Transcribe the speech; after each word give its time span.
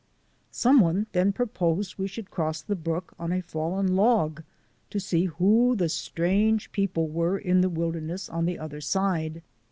Someone 0.49 1.05
then 1.11 1.31
proposed 1.31 1.99
we 1.99 2.07
should 2.07 2.31
cross 2.31 2.59
the 2.63 2.75
brook 2.75 3.13
on 3.19 3.31
a 3.31 3.39
fallen 3.43 3.95
log 3.95 4.41
to 4.89 4.99
see 4.99 5.25
who 5.25 5.75
the 5.75 5.89
strange 5.89 6.71
people 6.71 7.07
were 7.07 7.37
in 7.37 7.61
the 7.61 7.69
wilderness 7.69 8.27
on 8.27 8.47
the 8.47 8.57
other 8.57 8.81
side. 8.81 9.43